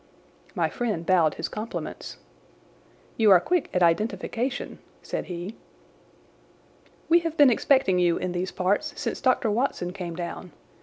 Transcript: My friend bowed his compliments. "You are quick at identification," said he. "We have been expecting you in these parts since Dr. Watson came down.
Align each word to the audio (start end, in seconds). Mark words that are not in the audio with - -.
My 0.55 0.67
friend 0.67 1.05
bowed 1.05 1.35
his 1.35 1.47
compliments. 1.47 2.17
"You 3.17 3.29
are 3.29 3.39
quick 3.39 3.69
at 3.71 3.83
identification," 3.83 4.79
said 5.03 5.25
he. 5.25 5.55
"We 7.07 7.19
have 7.19 7.37
been 7.37 7.51
expecting 7.51 7.99
you 7.99 8.17
in 8.17 8.31
these 8.31 8.51
parts 8.51 8.99
since 8.99 9.21
Dr. 9.21 9.51
Watson 9.51 9.93
came 9.93 10.15
down. 10.15 10.53